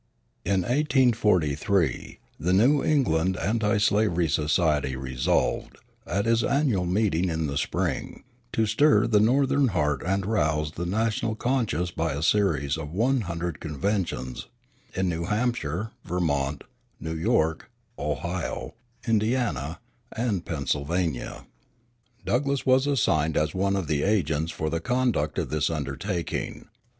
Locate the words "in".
0.43-0.61, 7.29-7.45, 14.95-15.07